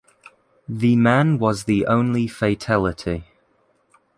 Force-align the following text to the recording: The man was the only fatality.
The 0.67 0.95
man 0.95 1.37
was 1.37 1.65
the 1.65 1.85
only 1.85 2.25
fatality. 2.25 3.25